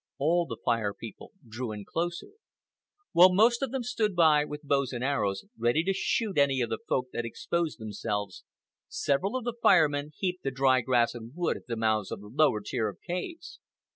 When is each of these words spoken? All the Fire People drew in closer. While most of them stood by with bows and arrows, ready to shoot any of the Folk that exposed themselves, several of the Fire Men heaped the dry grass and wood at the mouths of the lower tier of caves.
All 0.17 0.47
the 0.47 0.57
Fire 0.65 0.95
People 0.95 1.31
drew 1.47 1.71
in 1.71 1.85
closer. 1.85 2.29
While 3.11 3.35
most 3.35 3.61
of 3.61 3.69
them 3.69 3.83
stood 3.83 4.15
by 4.15 4.45
with 4.45 4.63
bows 4.63 4.93
and 4.93 5.03
arrows, 5.03 5.45
ready 5.55 5.83
to 5.83 5.93
shoot 5.93 6.39
any 6.39 6.59
of 6.61 6.71
the 6.71 6.79
Folk 6.89 7.11
that 7.13 7.23
exposed 7.23 7.77
themselves, 7.79 8.43
several 8.87 9.35
of 9.37 9.43
the 9.45 9.53
Fire 9.61 9.87
Men 9.89 10.09
heaped 10.17 10.41
the 10.41 10.49
dry 10.49 10.81
grass 10.81 11.13
and 11.13 11.33
wood 11.35 11.55
at 11.55 11.67
the 11.67 11.75
mouths 11.77 12.09
of 12.09 12.19
the 12.19 12.31
lower 12.33 12.61
tier 12.61 12.89
of 12.89 12.97
caves. 13.05 13.59